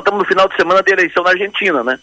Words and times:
nós 0.00 0.04
estamos 0.04 0.20
no 0.20 0.28
final 0.28 0.48
de 0.48 0.56
semana 0.56 0.82
de 0.82 0.92
eleição 0.92 1.22
na 1.22 1.30
Argentina, 1.30 1.84
né? 1.84 1.98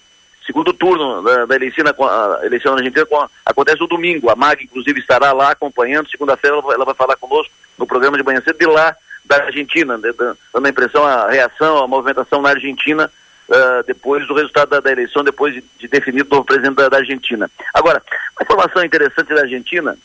Segundo 0.46 0.72
turno 0.72 1.22
da, 1.24 1.46
da 1.46 1.56
eleição, 1.56 1.84
a 1.86 2.46
eleição 2.46 2.74
na 2.74 2.80
Argentina 2.80 3.06
com, 3.06 3.28
acontece 3.46 3.80
no 3.80 3.88
domingo. 3.88 4.30
A 4.30 4.36
MAG, 4.36 4.64
inclusive, 4.64 5.00
estará 5.00 5.34
lá 5.34 5.52
acompanhando. 5.52 6.10
Segunda-feira 6.10 6.58
ela, 6.58 6.74
ela, 6.74 6.86
vai 6.86 6.94
falar 6.94 7.16
conosco 7.18 7.52
no 7.78 7.88
programa 7.88 8.18
de 8.18 8.24
manhã 8.24 8.42
cedo 8.42 8.58
de 8.58 8.66
lá 8.66 8.96
da 9.26 9.44
Argentina, 9.44 9.98
né, 9.98 10.14
dando 10.54 10.66
a 10.66 10.70
impressão, 10.70 11.04
a 11.04 11.30
reação, 11.30 11.84
a 11.84 11.88
movimentação 11.88 12.42
na 12.42 12.50
Argentina 12.50 13.12
uh, 13.50 13.84
depois 13.86 14.26
do 14.26 14.34
resultado 14.34 14.70
da, 14.70 14.80
da, 14.80 14.92
eleição, 14.92 15.22
depois 15.22 15.54
de, 15.54 15.64
de 15.78 15.88
definir 15.88 16.22
o 16.22 16.30
novo 16.30 16.46
presidente 16.46 16.76
da, 16.76 16.88
da, 16.88 16.98
Argentina. 16.98 17.52
Agora, 17.74 18.02
uma 18.38 18.44
informação 18.44 18.86
interessante 18.86 19.34
da 19.34 19.42
Argentina 19.42 19.98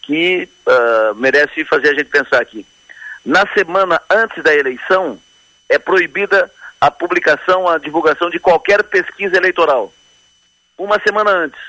que 0.00 0.48
uh, 0.66 1.14
merece 1.16 1.66
fazer 1.66 1.90
a 1.90 1.94
gente 1.94 2.06
pensar 2.06 2.40
aqui. 2.40 2.64
Na 3.26 3.46
semana 3.52 4.00
antes 4.08 4.42
da 4.42 4.54
eleição, 4.54 5.18
é 5.68 5.78
proibida 5.78 6.50
a 6.82 6.90
publicação, 6.90 7.68
a 7.68 7.78
divulgação 7.78 8.28
de 8.28 8.40
qualquer 8.40 8.82
pesquisa 8.82 9.36
eleitoral. 9.36 9.92
Uma 10.76 11.00
semana 11.00 11.30
antes. 11.30 11.60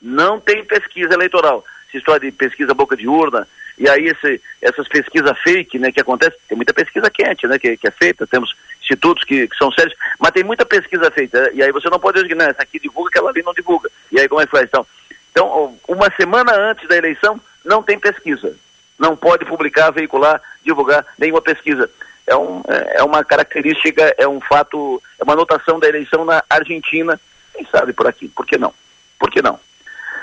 Não 0.00 0.38
tem 0.38 0.64
pesquisa 0.64 1.12
eleitoral. 1.12 1.64
Essa 1.88 1.98
história 1.98 2.30
de 2.30 2.36
pesquisa 2.36 2.72
boca 2.72 2.96
de 2.96 3.08
urna, 3.08 3.48
e 3.76 3.88
aí 3.88 4.06
esse, 4.06 4.40
essas 4.62 4.86
pesquisas 4.86 5.36
fake, 5.40 5.76
né, 5.76 5.90
que 5.90 6.00
acontece, 6.00 6.36
tem 6.48 6.54
muita 6.54 6.72
pesquisa 6.72 7.10
quente, 7.10 7.48
né, 7.48 7.58
que, 7.58 7.76
que 7.76 7.88
é 7.88 7.90
feita, 7.90 8.28
temos 8.28 8.54
institutos 8.80 9.24
que, 9.24 9.48
que, 9.48 9.56
são 9.56 9.72
sérios, 9.72 9.96
mas 10.20 10.30
tem 10.30 10.44
muita 10.44 10.64
pesquisa 10.64 11.10
feita, 11.10 11.50
e 11.52 11.64
aí 11.64 11.72
você 11.72 11.90
não 11.90 11.98
pode 11.98 12.22
dizer, 12.22 12.36
não, 12.36 12.46
essa 12.46 12.62
aqui 12.62 12.78
divulga, 12.78 13.08
aquela 13.08 13.30
ali 13.30 13.42
não 13.42 13.52
divulga. 13.52 13.90
E 14.12 14.20
aí 14.20 14.28
como 14.28 14.40
é 14.40 14.44
que 14.44 14.52
faz? 14.52 14.66
Então, 14.66 14.86
então, 15.32 15.76
uma 15.88 16.12
semana 16.14 16.52
antes 16.54 16.88
da 16.88 16.96
eleição, 16.96 17.40
não 17.64 17.82
tem 17.82 17.98
pesquisa. 17.98 18.54
Não 18.96 19.16
pode 19.16 19.44
publicar, 19.46 19.90
veicular, 19.90 20.40
divulgar 20.64 21.04
nenhuma 21.18 21.42
pesquisa 21.42 21.90
é, 22.30 22.36
um, 22.36 22.62
é, 22.68 23.00
é 23.00 23.02
uma 23.02 23.24
característica, 23.24 24.14
é 24.16 24.26
um 24.26 24.40
fato, 24.40 25.02
é 25.18 25.24
uma 25.24 25.32
anotação 25.32 25.80
da 25.80 25.88
eleição 25.88 26.24
na 26.24 26.42
Argentina. 26.48 27.20
Quem 27.52 27.66
sabe 27.66 27.92
por 27.92 28.06
aqui? 28.06 28.28
Por 28.28 28.46
que 28.46 28.56
não? 28.56 28.72
Por 29.18 29.30
que 29.30 29.42
não? 29.42 29.58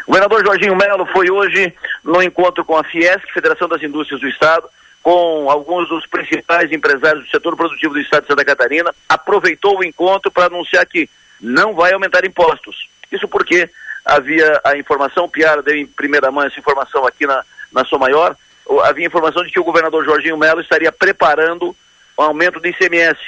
O 0.05 0.11
governador 0.11 0.45
Jorginho 0.45 0.75
Melo 0.75 1.05
foi 1.07 1.29
hoje 1.29 1.73
no 2.03 2.23
encontro 2.23 2.63
com 2.63 2.77
a 2.77 2.83
Fiesc, 2.83 3.29
Federação 3.33 3.67
das 3.67 3.83
Indústrias 3.83 4.21
do 4.21 4.29
Estado, 4.29 4.69
com 5.03 5.51
alguns 5.51 5.89
dos 5.89 6.05
principais 6.07 6.71
empresários 6.71 7.25
do 7.25 7.29
setor 7.29 7.57
produtivo 7.57 7.93
do 7.93 7.99
Estado 7.99 8.21
de 8.23 8.27
Santa 8.29 8.45
Catarina, 8.45 8.93
aproveitou 9.09 9.77
o 9.77 9.83
encontro 9.83 10.31
para 10.31 10.45
anunciar 10.45 10.85
que 10.85 11.09
não 11.41 11.75
vai 11.75 11.91
aumentar 11.91 12.25
impostos. 12.25 12.89
Isso 13.11 13.27
porque 13.27 13.69
havia 14.05 14.61
a 14.63 14.77
informação, 14.77 15.25
o 15.25 15.29
Piara 15.29 15.61
deu 15.61 15.75
em 15.75 15.85
primeira 15.85 16.31
mão 16.31 16.45
essa 16.45 16.59
informação 16.59 17.05
aqui 17.05 17.27
na, 17.27 17.43
na 17.71 17.83
Sua 17.83 17.99
Maior, 17.99 18.35
havia 18.85 19.05
informação 19.05 19.43
de 19.43 19.51
que 19.51 19.59
o 19.59 19.63
governador 19.63 20.03
Jorginho 20.05 20.37
Melo 20.37 20.61
estaria 20.61 20.91
preparando 20.91 21.75
um 22.17 22.23
aumento 22.23 22.59
do 22.59 22.67
ICMS, 22.67 23.19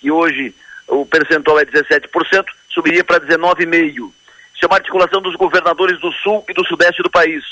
que 0.00 0.10
hoje 0.10 0.54
o 0.86 1.06
percentual 1.06 1.58
é 1.58 1.64
17%, 1.64 2.44
subiria 2.68 3.04
para 3.04 3.20
19,5%. 3.20 4.12
Isso 4.54 4.64
é 4.64 4.66
uma 4.66 4.76
articulação 4.76 5.20
dos 5.20 5.34
governadores 5.34 5.98
do 6.00 6.12
sul 6.12 6.44
e 6.48 6.54
do 6.54 6.64
sudeste 6.64 7.02
do 7.02 7.10
país. 7.10 7.42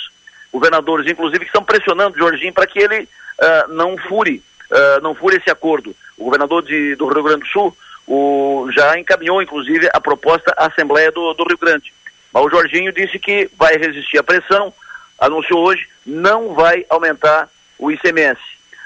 Governadores, 0.53 1.11
inclusive, 1.11 1.41
que 1.41 1.47
estão 1.47 1.65
pressionando 1.65 2.15
o 2.15 2.19
Jorginho 2.19 2.53
para 2.53 2.67
que 2.67 2.79
ele 2.79 3.03
uh, 3.03 3.73
não 3.73 3.97
fure, 3.97 4.43
uh, 4.71 5.03
não 5.03 5.15
fure 5.15 5.37
esse 5.37 5.51
acordo. 5.51 5.97
O 6.17 6.25
governador 6.25 6.63
de, 6.63 6.95
do 6.95 7.09
Rio 7.09 7.23
Grande 7.23 7.41
do 7.41 7.49
Sul 7.49 7.77
o, 8.07 8.69
já 8.73 8.99
encaminhou, 8.99 9.43
inclusive, 9.43 9.89
a 9.93 10.01
proposta 10.01 10.55
à 10.57 10.67
Assembleia 10.67 11.11
do, 11.11 11.33
do 11.35 11.45
Rio 11.45 11.59
Grande. 11.59 11.93
Mas 12.33 12.45
o 12.45 12.51
Jorginho 12.51 12.93
disse 12.93 13.19
que 13.19 13.51
vai 13.59 13.77
resistir 13.77 14.19
à 14.19 14.23
pressão, 14.23 14.73
anunciou 15.19 15.65
hoje, 15.65 15.89
não 16.05 16.55
vai 16.55 16.85
aumentar 16.89 17.49
o 17.79 17.91
ICMS. 17.91 18.41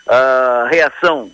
A 0.07 0.69
reação 0.71 1.31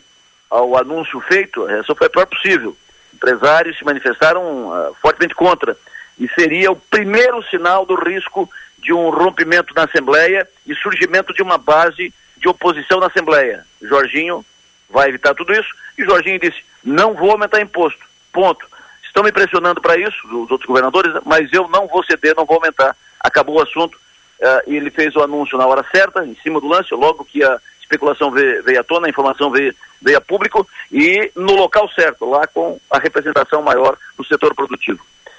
ao 0.53 0.77
anúncio 0.77 1.19
feito, 1.22 1.67
essa 1.69 1.95
foi 1.95 2.06
a 2.06 2.11
pior 2.11 2.27
possível. 2.27 2.77
Empresários 3.14 3.78
se 3.78 3.84
manifestaram 3.84 4.69
uh, 4.69 4.95
fortemente 5.00 5.34
contra. 5.34 5.77
E 6.19 6.28
seria 6.28 6.70
o 6.70 6.77
primeiro 6.77 7.42
sinal 7.45 7.86
do 7.86 7.95
risco 7.95 8.48
de 8.78 8.92
um 8.92 9.08
rompimento 9.08 9.75
na 9.75 9.84
Assembleia 9.84 10.47
e 10.67 10.75
surgimento 10.75 11.33
de 11.33 11.41
uma 11.42 11.57
base 11.57 12.12
de 12.36 12.48
oposição 12.48 13.01
na 13.01 13.07
Assembleia. 13.07 13.64
Jorginho 13.80 14.45
vai 14.91 15.08
evitar 15.08 15.35
tudo 15.35 15.55
isso 15.55 15.70
e 15.96 16.05
Jorginho 16.05 16.39
disse: 16.39 16.62
não 16.85 17.14
vou 17.14 17.30
aumentar 17.30 17.61
imposto. 17.61 18.05
Ponto. 18.30 18.67
Estão 19.02 19.23
me 19.23 19.33
pressionando 19.33 19.80
para 19.80 19.96
isso, 19.96 20.27
os 20.27 20.51
outros 20.51 20.67
governadores, 20.67 21.14
mas 21.24 21.51
eu 21.52 21.67
não 21.68 21.86
vou 21.86 22.05
ceder, 22.05 22.35
não 22.36 22.45
vou 22.45 22.57
aumentar. 22.57 22.95
Acabou 23.20 23.57
o 23.57 23.62
assunto. 23.62 23.98
Uh, 24.42 24.61
ele 24.67 24.91
fez 24.91 25.14
o 25.14 25.23
anúncio 25.23 25.57
na 25.57 25.67
hora 25.67 25.86
certa, 25.95 26.27
em 26.27 26.35
cima 26.42 26.61
do 26.61 26.67
lance, 26.67 26.92
logo 26.92 27.25
que 27.25 27.45
a 27.45 27.61
especulação 27.80 28.29
veio, 28.30 28.61
veio 28.64 28.80
à 28.80 28.83
tona, 28.83 29.07
a 29.07 29.11
informação 29.11 29.51
veio, 29.51 29.73
veio 30.01 30.19
a 30.19 30.20
público 30.20 30.67
e 30.91 31.30
no 31.36 31.53
local 31.53 31.89
certo, 31.91 32.29
lá 32.29 32.45
com 32.48 32.80
a 32.91 32.98
representação 32.98 33.63
maior 33.63 33.97
do 34.19 34.25
setor 34.25 34.53
produtivo. 34.53 34.98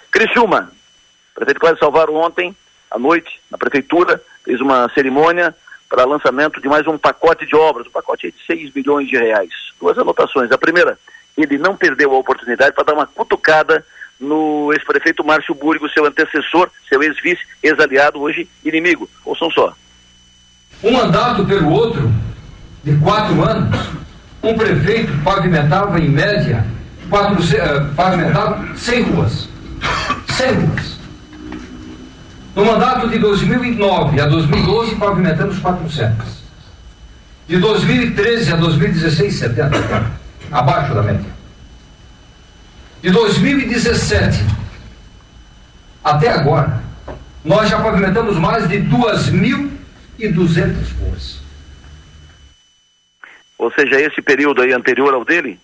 Criciúma, 0.09 0.71
prefeito 1.35 1.59
Cláudio 1.59 1.79
Salvaro 1.79 2.15
ontem, 2.15 2.55
à 2.89 2.97
noite, 2.97 3.41
na 3.51 3.57
prefeitura, 3.57 4.21
fez 4.45 4.61
uma 4.61 4.89
cerimônia 4.93 5.53
para 5.89 6.05
lançamento 6.05 6.61
de 6.61 6.67
mais 6.69 6.87
um 6.87 6.97
pacote 6.97 7.45
de 7.45 7.55
obras, 7.55 7.87
um 7.87 7.91
pacote 7.91 8.31
de 8.31 8.45
6 8.45 8.71
bilhões 8.71 9.07
de 9.07 9.17
reais. 9.17 9.51
Duas 9.79 9.97
anotações. 9.97 10.51
A 10.51 10.57
primeira, 10.57 10.97
ele 11.37 11.57
não 11.57 11.75
perdeu 11.75 12.13
a 12.13 12.17
oportunidade 12.17 12.73
para 12.73 12.85
dar 12.85 12.93
uma 12.93 13.05
cutucada 13.05 13.85
no 14.19 14.71
ex-prefeito 14.73 15.23
Márcio 15.23 15.55
Burgo, 15.55 15.89
seu 15.89 16.05
antecessor, 16.05 16.69
seu 16.87 17.01
ex-vice, 17.03 17.41
ex-aliado, 17.61 18.21
hoje 18.21 18.47
inimigo. 18.63 19.09
Ouçam 19.25 19.49
só. 19.51 19.73
Um 20.83 20.91
mandato 20.91 21.45
pelo 21.45 21.69
outro, 21.71 22.11
de 22.83 22.95
quatro 22.97 23.41
anos, 23.43 23.79
um 24.41 24.57
prefeito 24.57 25.11
pavimentava 25.23 25.99
em 25.99 26.09
média 26.09 26.65
quatro, 27.09 27.43
uh, 27.43 27.93
pavimentava 27.95 28.75
100 28.75 29.03
ruas. 29.03 29.49
100 30.27 30.53
ruas. 30.53 30.99
No 32.55 32.65
mandato 32.65 33.07
de 33.09 33.19
2009 33.19 34.21
a 34.21 34.27
2012, 34.27 34.95
pavimentamos 34.95 35.59
400. 35.59 36.43
De 37.47 37.57
2013 37.57 38.53
a 38.53 38.55
2016, 38.55 39.35
70. 39.35 40.11
Abaixo 40.51 40.93
da 40.93 41.03
média. 41.03 41.42
De 43.03 43.11
2017 43.11 44.39
até 46.03 46.29
agora, 46.29 46.81
nós 47.45 47.69
já 47.69 47.79
pavimentamos 47.79 48.39
mais 48.39 48.67
de 48.67 48.77
2.200 48.77 50.99
ruas 50.99 51.43
ou 53.63 53.71
seja, 53.71 53.99
esse 54.01 54.21
período 54.21 54.61
aí 54.61 54.73
anterior 54.73 55.13
ao 55.13 55.23
dele, 55.23 55.57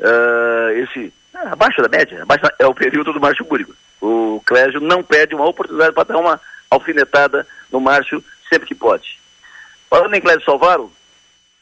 uh, 0.00 0.70
esse 0.70 1.12
é, 1.32 1.48
abaixo 1.48 1.80
da 1.80 1.88
média, 1.88 2.22
abaixo, 2.22 2.44
é 2.58 2.66
o 2.66 2.74
período 2.74 3.12
do 3.12 3.20
Márcio 3.20 3.44
Búrigo. 3.44 3.74
O 4.00 4.42
Clésio 4.44 4.80
não 4.80 5.04
pede 5.04 5.36
uma 5.36 5.46
oportunidade 5.46 5.92
para 5.92 6.04
dar 6.04 6.18
uma 6.18 6.40
alfinetada 6.68 7.46
no 7.70 7.80
Márcio 7.80 8.22
sempre 8.48 8.66
que 8.66 8.74
pode. 8.74 9.20
Falando 9.88 10.14
em 10.14 10.20
Clésio 10.20 10.44
Salvaro, 10.44 10.92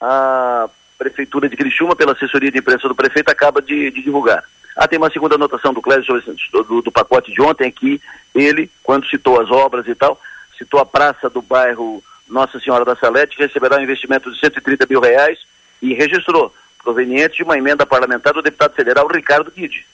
a 0.01 0.69
Prefeitura 0.97 1.49
de 1.49 1.57
Criciúma, 1.57 1.95
pela 1.95 2.13
assessoria 2.13 2.51
de 2.51 2.59
imprensa 2.59 2.89
do 2.89 2.95
prefeito, 2.95 3.31
acaba 3.31 3.61
de, 3.61 3.91
de 3.91 4.03
divulgar. 4.03 4.43
Ah, 4.77 4.89
tem 4.89 4.99
uma 4.99 5.11
segunda 5.11 5.35
anotação 5.35 5.73
do 5.73 5.83
Clésio 5.83 6.21
do, 6.51 6.65
do, 6.65 6.83
do 6.83 6.93
pacote 6.93 7.33
de 7.33 7.43
ontem, 7.43 7.71
que 7.71 8.01
ele, 8.35 8.71
quando 8.83 9.09
citou 9.09 9.41
as 9.41 9.51
obras 9.51 9.87
e 9.87 9.95
tal, 9.95 10.21
citou 10.57 10.81
a 10.81 10.87
praça 10.87 11.29
do 11.29 11.43
bairro 11.43 12.03
Nossa 12.29 12.59
Senhora 12.59 12.85
da 12.85 12.97
Salete, 12.97 13.37
que 13.37 13.43
receberá 13.43 13.77
um 13.77 13.83
investimento 13.83 14.33
de 14.33 14.39
130 14.39 14.87
mil 14.89 15.01
reais, 15.01 15.39
e 15.81 15.93
registrou, 15.95 16.55
proveniente 16.83 17.37
de 17.37 17.43
uma 17.43 17.59
emenda 17.59 17.85
parlamentar 17.85 18.33
do 18.33 18.43
deputado 18.43 18.75
federal 18.75 19.07
Ricardo 19.09 19.51
Guide. 19.51 19.85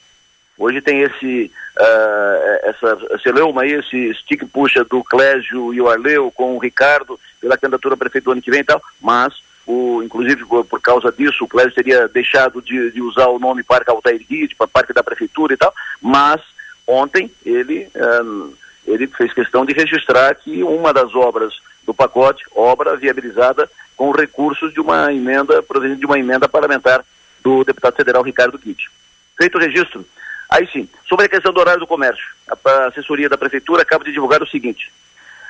Hoje 0.59 0.81
tem 0.81 1.03
esse, 1.03 1.53
uh, 1.79 2.69
essa 2.69 3.19
celeuma 3.23 3.63
aí, 3.63 3.73
esse 3.73 4.13
stick 4.15 4.45
puxa 4.47 4.85
do 4.85 5.05
Clésio 5.05 5.73
e 5.73 5.81
o 5.81 5.89
Arleu 5.89 6.33
com 6.33 6.57
o 6.57 6.59
Ricardo 6.59 7.19
pela 7.41 7.57
candidatura 7.57 7.95
a 7.95 7.97
prefeito 7.97 8.25
do 8.25 8.33
ano 8.33 8.43
que 8.43 8.51
vem 8.51 8.61
e 8.61 8.65
tal, 8.65 8.83
mas, 9.01 9.35
o, 9.69 10.03
inclusive 10.03 10.47
por, 10.47 10.81
causa 10.81 11.13
disso, 11.13 11.45
o 11.45 11.49
Clésio 11.49 11.75
teria 11.75 12.09
deixado 12.09 12.63
de, 12.63 12.91
de 12.91 13.03
usar 13.03 13.27
o 13.27 13.39
nome 13.39 13.63
Parque 13.63 13.91
Altair 13.91 14.19
Guide 14.27 14.57
para 14.57 14.67
Parque 14.67 14.95
da 14.95 15.05
Prefeitura 15.05 15.53
e 15.53 15.59
tal, 15.59 15.75
mas 16.01 16.41
ontem 16.87 17.31
ele, 17.45 17.87
uh, 17.95 18.57
ele 18.87 19.07
fez 19.09 19.31
questão 19.35 19.67
de 19.67 19.75
registrar 19.75 20.35
que 20.37 20.63
uma 20.63 20.91
das 20.91 21.15
obras 21.15 21.53
do 21.85 21.93
pacote, 21.93 22.45
obra 22.55 22.97
viabilizada 22.97 23.71
com 23.95 24.11
recursos 24.11 24.73
de 24.73 24.81
uma 24.81 25.13
emenda, 25.13 25.63
proveniente 25.63 26.01
de 26.01 26.07
uma 26.07 26.19
emenda 26.19 26.49
parlamentar 26.49 27.05
do 27.43 27.63
deputado 27.63 27.95
federal 27.95 28.23
Ricardo 28.23 28.59
Kitt. 28.59 28.91
Feito 29.37 29.59
o 29.59 29.61
registro, 29.61 30.03
aí 30.49 30.67
sim, 30.73 30.89
sobre 31.07 31.27
a 31.27 31.29
questão 31.29 31.53
do 31.53 31.61
horário 31.61 31.81
do 31.81 31.87
comércio, 31.87 32.25
a 32.49 32.87
assessoria 32.87 33.29
da 33.29 33.37
prefeitura 33.37 33.83
acaba 33.83 34.03
de 34.03 34.13
divulgar 34.13 34.43
o 34.43 34.49
seguinte, 34.49 34.91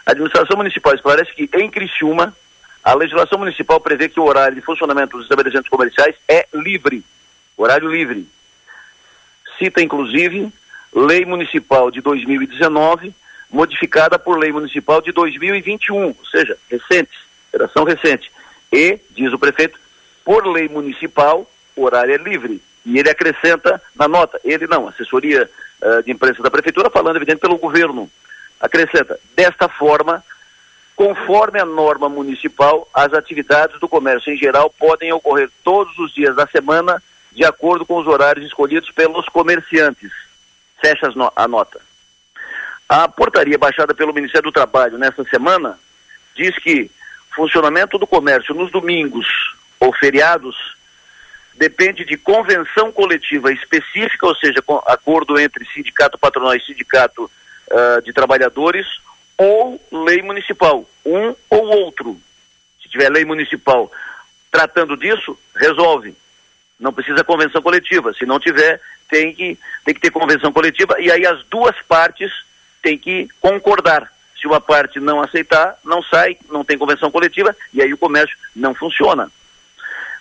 a 0.04 0.10
administração 0.10 0.56
municipal 0.56 0.92
esclarece 0.92 1.32
que 1.32 1.48
em 1.54 1.70
Criciúma, 1.70 2.34
a 2.82 2.94
legislação 2.94 3.38
municipal 3.38 3.80
prevê 3.80 4.08
que 4.08 4.20
o 4.20 4.24
horário 4.24 4.54
de 4.54 4.62
funcionamento 4.62 5.16
dos 5.16 5.24
estabelecimentos 5.24 5.68
comerciais 5.68 6.14
é 6.28 6.46
livre, 6.54 7.04
horário 7.56 7.90
livre. 7.90 8.26
Cita, 9.58 9.82
inclusive, 9.82 10.52
lei 10.94 11.24
municipal 11.24 11.90
de 11.90 12.00
2019, 12.00 13.14
modificada 13.50 14.18
por 14.18 14.38
lei 14.38 14.52
municipal 14.52 15.00
de 15.00 15.12
2021, 15.12 16.06
ou 16.06 16.16
seja, 16.30 16.56
recente, 16.70 17.18
operação 17.48 17.84
recente. 17.84 18.30
E, 18.72 18.98
diz 19.10 19.32
o 19.32 19.38
prefeito, 19.38 19.78
por 20.24 20.46
lei 20.46 20.68
municipal, 20.68 21.48
o 21.74 21.84
horário 21.84 22.14
é 22.14 22.18
livre. 22.18 22.62
E 22.84 22.98
ele 22.98 23.10
acrescenta 23.10 23.82
na 23.94 24.06
nota, 24.06 24.40
ele 24.44 24.66
não, 24.66 24.88
assessoria 24.88 25.48
uh, 25.82 26.02
de 26.02 26.12
imprensa 26.12 26.42
da 26.42 26.50
prefeitura, 26.50 26.90
falando 26.90 27.16
evidente 27.16 27.40
pelo 27.40 27.58
governo, 27.58 28.10
acrescenta, 28.60 29.18
desta 29.36 29.68
forma, 29.68 30.22
conforme 30.98 31.60
a 31.60 31.64
norma 31.64 32.08
municipal, 32.08 32.88
as 32.92 33.14
atividades 33.14 33.78
do 33.78 33.88
comércio 33.88 34.32
em 34.32 34.36
geral 34.36 34.68
podem 34.68 35.12
ocorrer 35.12 35.48
todos 35.62 35.96
os 35.96 36.12
dias 36.12 36.34
da 36.34 36.44
semana, 36.48 37.00
de 37.30 37.44
acordo 37.44 37.86
com 37.86 37.98
os 37.98 38.06
horários 38.08 38.44
escolhidos 38.44 38.90
pelos 38.90 39.28
comerciantes. 39.28 40.10
Fecha 40.82 41.08
a 41.36 41.46
nota. 41.46 41.80
A 42.88 43.06
portaria 43.06 43.56
baixada 43.56 43.94
pelo 43.94 44.12
Ministério 44.12 44.50
do 44.50 44.52
Trabalho 44.52 44.98
nesta 44.98 45.22
semana 45.22 45.78
diz 46.34 46.58
que 46.58 46.90
funcionamento 47.30 47.96
do 47.96 48.06
comércio 48.06 48.52
nos 48.52 48.72
domingos 48.72 49.54
ou 49.78 49.92
feriados 49.92 50.76
depende 51.54 52.04
de 52.04 52.16
convenção 52.16 52.90
coletiva 52.90 53.52
específica, 53.52 54.26
ou 54.26 54.34
seja, 54.34 54.60
acordo 54.86 55.38
entre 55.38 55.64
sindicato 55.66 56.18
patronal 56.18 56.56
e 56.56 56.60
sindicato 56.60 57.30
uh, 57.70 58.02
de 58.02 58.12
trabalhadores, 58.12 58.86
ou 59.38 59.80
lei 59.90 60.20
municipal, 60.20 60.84
um 61.06 61.34
ou 61.48 61.66
outro. 61.68 62.20
Se 62.82 62.88
tiver 62.88 63.08
lei 63.08 63.24
municipal 63.24 63.90
tratando 64.50 64.96
disso, 64.96 65.38
resolve. 65.54 66.14
Não 66.78 66.92
precisa 66.92 67.24
convenção 67.24 67.62
coletiva. 67.62 68.12
Se 68.14 68.26
não 68.26 68.40
tiver, 68.40 68.80
tem 69.08 69.34
que, 69.34 69.58
tem 69.84 69.94
que 69.94 70.00
ter 70.00 70.10
convenção 70.10 70.52
coletiva 70.52 71.00
e 71.00 71.10
aí 71.10 71.24
as 71.24 71.42
duas 71.44 71.76
partes 71.82 72.30
têm 72.82 72.98
que 72.98 73.28
concordar. 73.40 74.12
Se 74.40 74.46
uma 74.46 74.60
parte 74.60 75.00
não 75.00 75.20
aceitar, 75.20 75.76
não 75.84 76.02
sai, 76.02 76.36
não 76.48 76.64
tem 76.64 76.78
convenção 76.78 77.10
coletiva 77.10 77.56
e 77.72 77.82
aí 77.82 77.92
o 77.92 77.98
comércio 77.98 78.36
não 78.54 78.74
funciona. 78.74 79.30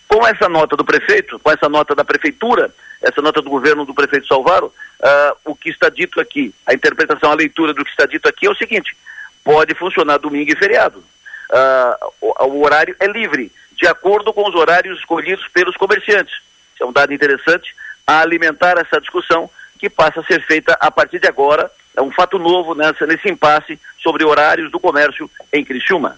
Com 0.08 0.26
essa 0.26 0.48
nota 0.48 0.76
do 0.78 0.86
prefeito, 0.86 1.38
com 1.40 1.52
essa 1.52 1.68
nota 1.68 1.94
da 1.94 2.06
prefeitura, 2.06 2.72
essa 3.02 3.22
nota 3.22 3.42
do 3.42 3.50
governo 3.50 3.86
do 3.86 3.94
prefeito 3.94 4.28
Salvaro, 4.28 4.68
uh, 4.68 5.38
o 5.46 5.56
que 5.56 5.70
está 5.70 5.90
dito 5.90 6.20
aqui, 6.20 6.54
a 6.66 6.74
interpretação, 6.74 7.32
a 7.32 7.36
leitura 7.36 7.74
do 7.74 7.84
que 7.84 7.92
está 7.92 8.06
dito 8.06 8.28
aqui 8.28 8.48
é 8.48 8.50
o 8.50 8.56
seguinte: 8.56 8.96
pode 9.44 9.74
funcionar 9.76 10.18
domingo 10.18 10.52
e 10.52 10.56
feriado. 10.56 11.00
Uh, 11.00 12.14
o, 12.22 12.44
o, 12.46 12.64
horário 12.64 12.96
é 13.00 13.08
livre, 13.08 13.52
de 13.74 13.88
acordo 13.88 14.34
com 14.34 14.48
os 14.48 14.56
horários 14.56 15.00
escolhidos 15.00 15.48
pelos 15.50 15.76
comerciantes. 15.76 16.36
Isso 16.74 16.84
é 16.84 16.86
um 16.86 16.92
dado 16.92 17.14
interessante 17.14 17.76
a 18.06 18.22
alimentar 18.22 18.78
essa 18.78 19.02
discussão 19.02 19.50
que 19.78 19.90
passa 19.90 20.22
a 20.22 20.24
ser 20.24 20.42
feita 20.46 20.78
a 20.80 20.90
partir 20.90 21.20
de 21.20 21.28
agora. 21.28 21.70
É 21.96 22.02
um 22.02 22.12
fato 22.12 22.38
novo 22.38 22.76
nessa, 22.76 23.06
nesse 23.08 23.28
impasse 23.28 23.80
sobre 24.02 24.24
horários 24.24 24.72
do 24.72 24.80
comércio 24.80 25.30
em 25.52 25.66
Criciúma. 25.66 26.16